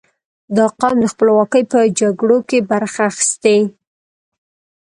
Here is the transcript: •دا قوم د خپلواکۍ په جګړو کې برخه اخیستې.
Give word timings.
•دا 0.55 0.65
قوم 0.79 0.95
د 1.01 1.05
خپلواکۍ 1.13 1.63
په 1.71 1.79
جګړو 1.99 2.37
کې 2.49 2.59
برخه 2.71 3.01
اخیستې. 3.11 3.57